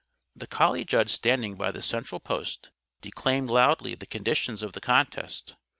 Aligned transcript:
The 0.35 0.47
collie 0.47 0.83
judge 0.83 1.11
standing 1.11 1.57
by 1.57 1.69
the 1.71 1.83
central 1.83 2.19
post 2.19 2.71
declaimed 3.03 3.51
loudly 3.51 3.93
the 3.93 4.07
conditions 4.07 4.63
of 4.63 4.73
the 4.73 4.81
contest. 4.81 5.55